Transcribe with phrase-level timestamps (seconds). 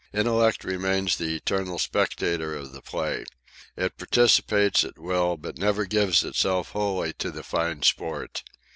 [0.13, 3.23] Intellect remains the eternal spectator of the play.
[3.77, 8.41] It participates at will, but never gives itself wholly to the fine sport.